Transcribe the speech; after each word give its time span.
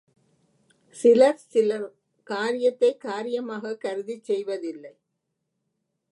சிலர் 0.95 1.41
சில 1.47 1.69
காரியத்தை 2.27 2.97
காரியமாகக் 3.03 3.79
கருதிச் 3.79 4.23
செய்வதில்லை. 4.23 4.93